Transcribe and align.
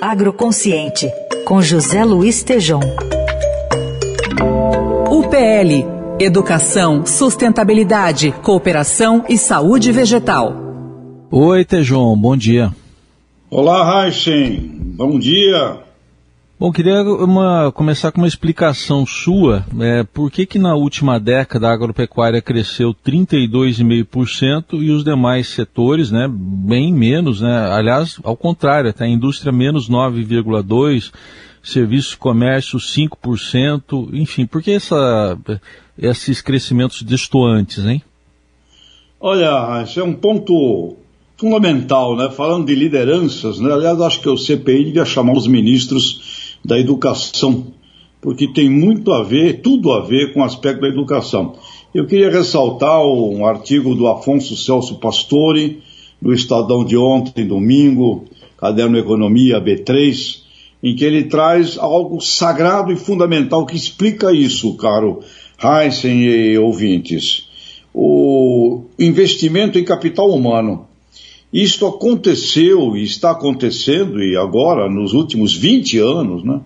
Agroconsciente, 0.00 1.10
com 1.44 1.62
José 1.62 2.04
Luiz 2.04 2.42
Tejom. 2.42 2.80
UPL 5.10 5.94
Educação, 6.18 7.04
Sustentabilidade, 7.04 8.32
Cooperação 8.42 9.24
e 9.28 9.36
Saúde 9.36 9.90
Vegetal. 9.90 10.54
Oi, 11.30 11.64
Tejon, 11.64 12.16
bom 12.16 12.36
dia. 12.36 12.72
Olá, 13.50 13.84
Raicen, 13.84 14.70
bom 14.96 15.18
dia. 15.18 15.83
Bom, 16.56 16.70
queria 16.70 17.02
uma, 17.02 17.72
começar 17.72 18.12
com 18.12 18.20
uma 18.20 18.28
explicação 18.28 19.04
sua. 19.04 19.66
É, 19.80 20.04
por 20.04 20.30
que, 20.30 20.46
que 20.46 20.56
na 20.56 20.76
última 20.76 21.18
década 21.18 21.68
a 21.68 21.72
agropecuária 21.72 22.40
cresceu 22.40 22.94
32,5% 22.94 24.80
e 24.80 24.92
os 24.92 25.02
demais 25.02 25.48
setores, 25.48 26.12
né, 26.12 26.30
bem 26.30 26.94
menos, 26.94 27.40
né? 27.40 27.68
Aliás, 27.72 28.20
ao 28.22 28.36
contrário, 28.36 28.90
até 28.90 29.04
a 29.04 29.08
indústria 29.08 29.50
menos 29.50 29.90
9,2%, 29.90 31.12
serviços 31.60 32.12
e 32.12 32.18
comércio 32.18 32.78
5%, 32.78 34.10
enfim, 34.12 34.46
por 34.46 34.62
que 34.62 34.70
essa, 34.70 35.36
esses 35.98 36.40
crescimentos 36.40 37.02
destoantes, 37.02 37.84
hein? 37.84 38.00
Olha, 39.18 39.82
esse 39.82 39.98
é 39.98 40.04
um 40.04 40.12
ponto 40.12 40.98
fundamental, 41.36 42.16
né? 42.16 42.30
Falando 42.30 42.66
de 42.66 42.74
lideranças, 42.74 43.58
né? 43.58 43.72
Aliás, 43.72 44.00
acho 44.00 44.20
que 44.20 44.28
o 44.28 44.36
CPI 44.36 44.84
devia 44.84 45.04
chamar 45.04 45.32
os 45.32 45.46
ministros 45.46 46.23
da 46.64 46.78
educação, 46.78 47.66
porque 48.20 48.48
tem 48.48 48.70
muito 48.70 49.12
a 49.12 49.22
ver, 49.22 49.60
tudo 49.60 49.92
a 49.92 50.00
ver 50.00 50.32
com 50.32 50.40
o 50.40 50.44
aspecto 50.44 50.80
da 50.80 50.88
educação. 50.88 51.54
Eu 51.94 52.06
queria 52.06 52.30
ressaltar 52.30 53.04
um 53.04 53.46
artigo 53.46 53.94
do 53.94 54.06
Afonso 54.08 54.56
Celso 54.56 54.96
Pastore, 54.96 55.82
do 56.20 56.32
Estadão 56.32 56.84
de 56.84 56.96
ontem, 56.96 57.46
domingo, 57.46 58.24
Caderno 58.56 58.98
Economia 58.98 59.60
B3, 59.60 60.42
em 60.82 60.96
que 60.96 61.04
ele 61.04 61.24
traz 61.24 61.78
algo 61.78 62.20
sagrado 62.20 62.92
e 62.92 62.96
fundamental 62.96 63.66
que 63.66 63.76
explica 63.76 64.32
isso, 64.32 64.74
caro 64.76 65.20
Heisen 65.62 66.22
e 66.22 66.58
ouvintes. 66.58 67.48
O 67.92 68.84
investimento 68.98 69.78
em 69.78 69.84
capital 69.84 70.30
humano. 70.30 70.86
Isto 71.54 71.86
aconteceu 71.86 72.96
e 72.96 73.04
está 73.04 73.30
acontecendo, 73.30 74.20
e 74.20 74.36
agora, 74.36 74.90
nos 74.90 75.12
últimos 75.12 75.54
20 75.56 76.00
anos, 76.00 76.42
né, 76.42 76.60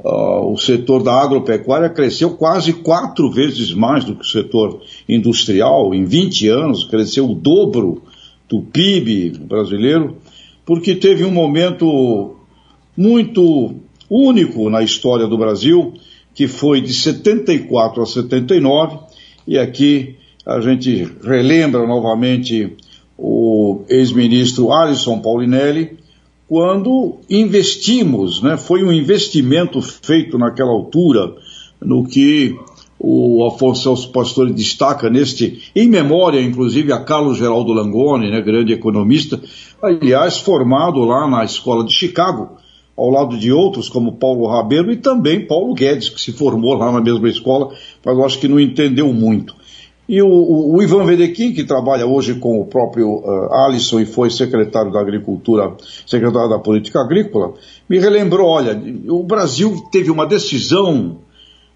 uh, 0.00 0.52
o 0.52 0.58
setor 0.58 1.04
da 1.04 1.12
agropecuária 1.12 1.88
cresceu 1.88 2.30
quase 2.30 2.72
quatro 2.72 3.30
vezes 3.30 3.72
mais 3.72 4.04
do 4.04 4.16
que 4.16 4.22
o 4.22 4.28
setor 4.28 4.82
industrial. 5.08 5.94
Em 5.94 6.04
20 6.04 6.48
anos, 6.48 6.82
cresceu 6.82 7.30
o 7.30 7.34
dobro 7.36 8.02
do 8.48 8.60
PIB 8.60 9.38
brasileiro, 9.38 10.16
porque 10.66 10.96
teve 10.96 11.24
um 11.24 11.30
momento 11.30 12.34
muito 12.96 13.76
único 14.10 14.68
na 14.68 14.82
história 14.82 15.28
do 15.28 15.38
Brasil, 15.38 15.94
que 16.34 16.48
foi 16.48 16.80
de 16.80 16.92
74 16.92 18.02
a 18.02 18.06
79, 18.06 18.98
e 19.46 19.56
aqui 19.56 20.16
a 20.44 20.60
gente 20.60 21.08
relembra 21.22 21.86
novamente 21.86 22.76
o 23.18 23.82
ex-ministro 23.88 24.72
Alisson 24.72 25.18
Paulinelli, 25.18 25.98
quando 26.48 27.16
investimos, 27.28 28.40
né, 28.40 28.56
foi 28.56 28.84
um 28.84 28.92
investimento 28.92 29.82
feito 29.82 30.38
naquela 30.38 30.70
altura 30.70 31.34
no 31.80 32.06
que 32.06 32.56
o 32.98 33.46
Afonso 33.46 33.82
Celso 33.82 34.10
Pastore 34.10 34.52
destaca 34.52 35.10
neste, 35.10 35.70
em 35.74 35.88
memória, 35.88 36.40
inclusive, 36.40 36.92
a 36.92 37.00
Carlos 37.00 37.38
Geraldo 37.38 37.72
Langoni, 37.72 38.30
né, 38.30 38.40
grande 38.40 38.72
economista, 38.72 39.40
aliás, 39.82 40.38
formado 40.38 41.00
lá 41.00 41.28
na 41.28 41.44
Escola 41.44 41.84
de 41.84 41.92
Chicago, 41.92 42.56
ao 42.96 43.10
lado 43.10 43.38
de 43.38 43.52
outros 43.52 43.88
como 43.88 44.16
Paulo 44.16 44.48
Rabelo 44.48 44.90
e 44.90 44.96
também 44.96 45.46
Paulo 45.46 45.74
Guedes, 45.74 46.08
que 46.08 46.20
se 46.20 46.32
formou 46.32 46.74
lá 46.74 46.90
na 46.90 47.00
mesma 47.00 47.28
escola, 47.28 47.72
mas 48.04 48.16
eu 48.16 48.24
acho 48.24 48.40
que 48.40 48.48
não 48.48 48.58
entendeu 48.58 49.12
muito. 49.12 49.54
E 50.08 50.22
o, 50.22 50.26
o, 50.26 50.76
o 50.76 50.82
Ivan 50.82 51.04
Vedequim, 51.04 51.52
que 51.52 51.64
trabalha 51.64 52.06
hoje 52.06 52.36
com 52.36 52.58
o 52.58 52.64
próprio 52.64 53.16
uh, 53.16 53.52
Alisson 53.66 54.00
e 54.00 54.06
foi 54.06 54.30
secretário 54.30 54.90
da 54.90 55.00
Agricultura, 55.00 55.76
secretário 56.06 56.48
da 56.48 56.58
Política 56.58 57.00
Agrícola, 57.00 57.52
me 57.86 57.98
relembrou, 57.98 58.48
olha, 58.48 58.80
o 59.08 59.22
Brasil 59.22 59.76
teve 59.92 60.10
uma 60.10 60.24
decisão, 60.24 61.18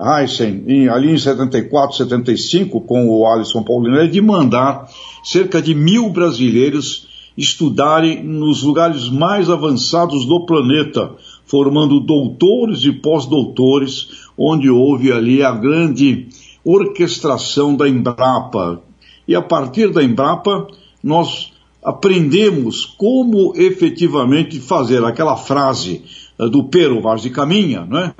Heisen, 0.00 0.64
em, 0.66 0.88
ali 0.88 1.12
em 1.12 1.18
74, 1.18 1.98
75, 1.98 2.80
com 2.80 3.08
o 3.08 3.24
Alisson 3.28 3.62
Paulinelli, 3.62 4.10
de 4.10 4.20
mandar 4.20 4.88
cerca 5.22 5.62
de 5.62 5.72
mil 5.72 6.10
brasileiros 6.10 7.06
estudarem 7.36 8.24
nos 8.24 8.62
lugares 8.62 9.08
mais 9.08 9.48
avançados 9.48 10.26
do 10.26 10.46
planeta, 10.46 11.12
formando 11.44 12.00
doutores 12.00 12.82
e 12.82 12.90
pós-doutores, 12.90 14.08
onde 14.36 14.68
houve 14.68 15.12
ali 15.12 15.44
a 15.44 15.52
grande 15.52 16.26
orquestração 16.66 17.76
da 17.76 17.88
Embrapa. 17.88 18.82
E 19.28 19.36
a 19.36 19.40
partir 19.40 19.92
da 19.92 20.02
Embrapa, 20.02 20.66
nós 21.02 21.52
aprendemos 21.82 22.84
como 22.84 23.52
efetivamente 23.54 24.58
fazer 24.58 25.04
aquela 25.04 25.36
frase 25.36 26.02
uh, 26.36 26.50
do 26.50 26.64
Pero 26.64 27.00
Vaz 27.00 27.22
de 27.22 27.30
Caminha, 27.30 27.86
né? 27.86 28.12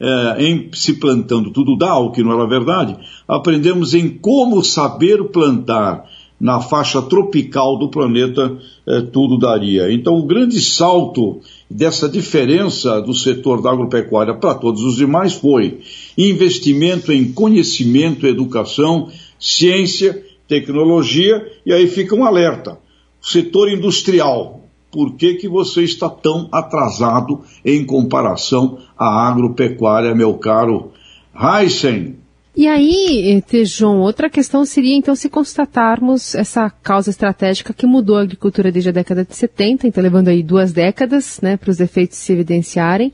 É, 0.00 0.44
em 0.44 0.70
se 0.74 0.94
plantando 0.94 1.50
tudo 1.50 1.76
dá, 1.76 1.98
o 1.98 2.12
que 2.12 2.22
não 2.22 2.32
era 2.32 2.46
verdade, 2.46 2.96
aprendemos 3.26 3.94
em 3.94 4.08
como 4.08 4.62
saber 4.62 5.24
plantar 5.24 6.04
na 6.40 6.60
faixa 6.60 7.02
tropical 7.02 7.78
do 7.78 7.88
planeta 7.88 8.56
é, 8.86 9.00
tudo 9.00 9.38
daria. 9.38 9.92
Então, 9.92 10.14
o 10.14 10.26
grande 10.26 10.60
salto 10.60 11.40
dessa 11.68 12.08
diferença 12.08 13.00
do 13.00 13.12
setor 13.12 13.60
da 13.60 13.70
agropecuária 13.70 14.34
para 14.34 14.54
todos 14.54 14.82
os 14.82 14.96
demais 14.96 15.34
foi 15.34 15.80
investimento 16.16 17.12
em 17.12 17.32
conhecimento, 17.32 18.26
educação, 18.26 19.08
ciência, 19.38 20.24
tecnologia, 20.46 21.44
e 21.66 21.72
aí 21.72 21.86
fica 21.86 22.14
um 22.14 22.24
alerta. 22.24 22.78
Setor 23.20 23.70
industrial, 23.70 24.64
por 24.90 25.16
que, 25.16 25.34
que 25.34 25.48
você 25.48 25.82
está 25.82 26.08
tão 26.08 26.48
atrasado 26.50 27.40
em 27.64 27.84
comparação 27.84 28.78
à 28.96 29.28
agropecuária, 29.28 30.14
meu 30.14 30.34
caro 30.34 30.92
Heisen? 31.34 32.16
E 32.58 32.66
aí, 32.66 33.40
Tejon, 33.46 33.98
outra 33.98 34.28
questão 34.28 34.64
seria 34.64 34.96
então 34.96 35.14
se 35.14 35.30
constatarmos 35.30 36.34
essa 36.34 36.68
causa 36.68 37.08
estratégica 37.08 37.72
que 37.72 37.86
mudou 37.86 38.16
a 38.16 38.22
agricultura 38.22 38.72
desde 38.72 38.90
a 38.90 38.92
década 38.92 39.24
de 39.24 39.32
70, 39.36 39.86
então 39.86 40.02
levando 40.02 40.26
aí 40.26 40.42
duas 40.42 40.72
décadas 40.72 41.40
né, 41.40 41.56
para 41.56 41.70
os 41.70 41.78
efeitos 41.78 42.18
se 42.18 42.32
evidenciarem, 42.32 43.12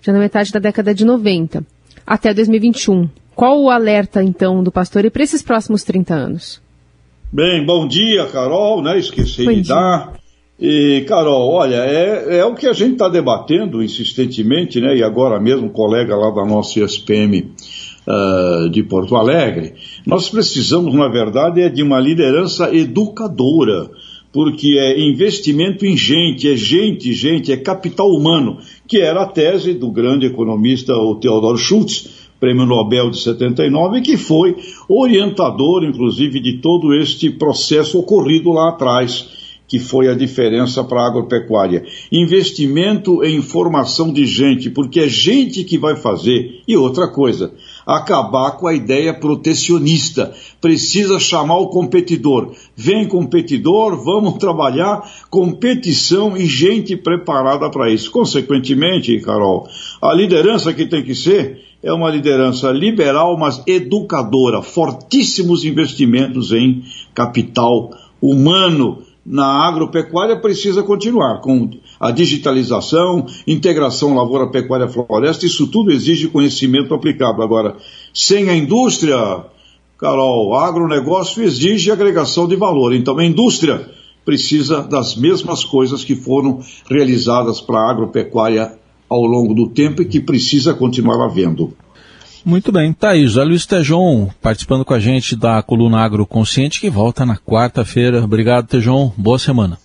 já 0.00 0.12
na 0.12 0.20
metade 0.20 0.52
da 0.52 0.60
década 0.60 0.94
de 0.94 1.04
90, 1.04 1.66
até 2.06 2.32
2021. 2.32 3.08
Qual 3.34 3.60
o 3.60 3.68
alerta 3.68 4.22
então 4.22 4.62
do 4.62 4.70
pastor 4.70 5.10
para 5.10 5.24
esses 5.24 5.42
próximos 5.42 5.82
30 5.82 6.14
anos? 6.14 6.62
Bem, 7.32 7.66
bom 7.66 7.88
dia, 7.88 8.26
Carol, 8.26 8.80
né? 8.80 8.96
Esqueci 8.96 9.44
bom 9.44 9.54
de 9.54 9.62
dia. 9.62 9.74
dar. 9.74 10.12
E, 10.56 11.04
Carol, 11.08 11.50
olha, 11.50 11.84
é, 11.84 12.38
é 12.38 12.44
o 12.44 12.54
que 12.54 12.68
a 12.68 12.72
gente 12.72 12.92
está 12.92 13.08
debatendo 13.08 13.82
insistentemente, 13.82 14.80
né? 14.80 14.96
E 14.96 15.02
agora 15.02 15.40
mesmo, 15.40 15.66
um 15.66 15.68
colega 15.68 16.14
lá 16.14 16.30
da 16.30 16.44
nossa 16.44 16.78
ESPM 16.78 17.54
uh, 18.08 18.68
de 18.70 18.82
Porto 18.82 19.14
Alegre, 19.14 19.74
nós 20.06 20.28
precisamos, 20.28 20.94
na 20.94 21.08
verdade, 21.08 21.60
é 21.60 21.68
de 21.68 21.82
uma 21.82 22.00
liderança 22.00 22.74
educadora, 22.74 23.90
porque 24.32 24.78
é 24.78 25.00
investimento 25.00 25.84
em 25.84 25.96
gente, 25.96 26.50
é 26.50 26.56
gente, 26.56 27.12
gente, 27.12 27.52
é 27.52 27.56
capital 27.56 28.08
humano, 28.08 28.58
que 28.86 29.00
era 29.00 29.22
a 29.22 29.26
tese 29.26 29.74
do 29.74 29.90
grande 29.90 30.26
economista 30.26 30.94
o 30.94 31.16
Theodor 31.16 31.58
Schultz, 31.58 32.28
prêmio 32.40 32.64
Nobel 32.64 33.10
de 33.10 33.18
79, 33.18 34.00
que 34.00 34.16
foi 34.16 34.56
orientador, 34.88 35.84
inclusive, 35.84 36.40
de 36.40 36.58
todo 36.58 36.94
este 36.94 37.30
processo 37.30 37.98
ocorrido 37.98 38.50
lá 38.50 38.70
atrás 38.70 39.36
que 39.68 39.78
foi 39.78 40.08
a 40.08 40.14
diferença 40.14 40.82
para 40.82 41.02
a 41.02 41.06
agropecuária. 41.06 41.84
Investimento 42.10 43.22
em 43.22 43.42
formação 43.42 44.10
de 44.10 44.24
gente, 44.24 44.70
porque 44.70 45.00
é 45.00 45.08
gente 45.08 45.62
que 45.62 45.76
vai 45.76 45.94
fazer. 45.94 46.62
E 46.66 46.74
outra 46.74 47.06
coisa, 47.06 47.52
acabar 47.88 48.50
com 48.58 48.66
a 48.66 48.74
ideia 48.74 49.14
protecionista. 49.14 50.34
Precisa 50.60 51.18
chamar 51.18 51.56
o 51.56 51.68
competidor. 51.68 52.52
Vem 52.76 53.08
competidor, 53.08 54.04
vamos 54.04 54.34
trabalhar, 54.34 55.10
competição 55.30 56.36
e 56.36 56.44
gente 56.44 56.94
preparada 56.98 57.70
para 57.70 57.90
isso. 57.90 58.10
Consequentemente, 58.10 59.18
Carol, 59.20 59.66
a 60.02 60.12
liderança 60.12 60.74
que 60.74 60.84
tem 60.84 61.02
que 61.02 61.14
ser 61.14 61.62
é 61.82 61.90
uma 61.90 62.10
liderança 62.10 62.70
liberal, 62.70 63.38
mas 63.38 63.62
educadora, 63.66 64.60
fortíssimos 64.60 65.64
investimentos 65.64 66.52
em 66.52 66.82
capital 67.14 67.90
humano 68.20 69.02
na 69.24 69.66
agropecuária 69.66 70.40
precisa 70.40 70.82
continuar 70.82 71.40
com 71.40 71.70
a 72.00 72.10
digitalização, 72.10 73.26
integração 73.46 74.14
lavoura-pecuária-floresta, 74.14 75.46
isso 75.46 75.66
tudo 75.66 75.90
exige 75.90 76.28
conhecimento 76.28 76.94
aplicado. 76.94 77.42
Agora, 77.42 77.76
sem 78.14 78.48
a 78.48 78.56
indústria, 78.56 79.44
Carol, 79.98 80.54
agronegócio 80.54 81.42
exige 81.42 81.90
agregação 81.90 82.46
de 82.46 82.54
valor. 82.54 82.94
Então, 82.94 83.18
a 83.18 83.24
indústria 83.24 83.90
precisa 84.24 84.82
das 84.82 85.16
mesmas 85.16 85.64
coisas 85.64 86.04
que 86.04 86.14
foram 86.14 86.60
realizadas 86.88 87.60
para 87.60 87.80
a 87.80 87.90
agropecuária 87.90 88.74
ao 89.08 89.22
longo 89.22 89.54
do 89.54 89.68
tempo 89.68 90.02
e 90.02 90.04
que 90.04 90.20
precisa 90.20 90.74
continuar 90.74 91.24
havendo. 91.24 91.72
Muito 92.44 92.70
bem, 92.70 92.94
aí, 93.02 93.26
José 93.26 93.42
Luiz 93.42 93.66
Tejon 93.66 94.28
participando 94.40 94.84
com 94.84 94.94
a 94.94 95.00
gente 95.00 95.34
da 95.34 95.62
coluna 95.62 96.00
Agroconsciente 96.00 96.80
que 96.80 96.88
volta 96.88 97.26
na 97.26 97.36
quarta-feira. 97.36 98.22
Obrigado, 98.22 98.68
Tejon. 98.68 99.12
Boa 99.16 99.38
semana. 99.38 99.78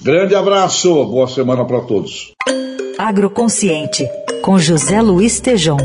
Grande 0.00 0.34
abraço, 0.34 1.04
boa 1.06 1.26
semana 1.26 1.64
para 1.64 1.80
todos. 1.80 2.32
Agroconsciente, 2.96 4.08
com 4.42 4.56
José 4.56 5.02
Luiz 5.02 5.40
Tejon. 5.40 5.76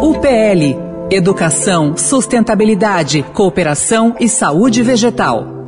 UPL 0.00 0.92
Educação, 1.10 1.94
Sustentabilidade, 1.94 3.22
Cooperação 3.34 4.16
e 4.18 4.26
Saúde 4.26 4.82
Vegetal. 4.82 5.61